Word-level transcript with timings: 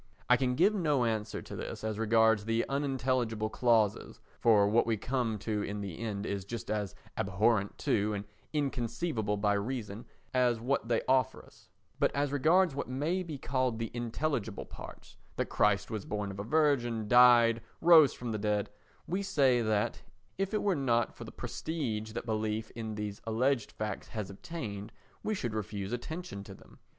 I 0.27 0.35
can 0.35 0.55
give 0.55 0.73
no 0.73 1.05
answer 1.05 1.43
to 1.43 1.55
this 1.55 1.83
as 1.83 1.99
regards 1.99 2.45
the 2.45 2.67
unintelligible 2.67 3.51
clauses, 3.51 4.19
for 4.39 4.67
what 4.67 4.87
we 4.87 4.97
come 4.97 5.37
to 5.37 5.61
in 5.61 5.81
the 5.81 5.99
end 5.99 6.25
is 6.25 6.43
just 6.43 6.71
as 6.71 6.95
abhorrent 7.15 7.77
to 7.85 8.15
and 8.15 8.25
inconceivable 8.51 9.37
by 9.37 9.53
reason 9.53 10.07
as 10.33 10.59
what 10.59 10.87
they 10.87 11.03
offer 11.07 11.45
us; 11.45 11.69
but 11.99 12.11
as 12.15 12.31
regards 12.31 12.73
what 12.73 12.87
may 12.89 13.21
be 13.21 13.37
called 13.37 13.77
the 13.77 13.91
intelligible 13.93 14.65
parts—that 14.65 15.49
Christ 15.49 15.91
was 15.91 16.03
born 16.03 16.31
of 16.31 16.39
a 16.39 16.43
Virgin, 16.43 17.07
died, 17.07 17.61
rose 17.79 18.11
from 18.11 18.31
the 18.31 18.39
dead—we 18.39 19.21
say 19.21 19.61
that, 19.61 20.01
if 20.39 20.51
it 20.51 20.63
were 20.63 20.73
not 20.73 21.13
for 21.13 21.25
the 21.25 21.31
prestige 21.31 22.13
that 22.13 22.25
belief 22.25 22.71
in 22.71 22.95
these 22.95 23.21
alleged 23.27 23.71
facts 23.71 24.07
has 24.07 24.31
obtained, 24.31 24.91
we 25.21 25.35
should 25.35 25.53
refuse 25.53 25.93
attention 25.93 26.43
to 26.45 26.55
them. 26.55 26.79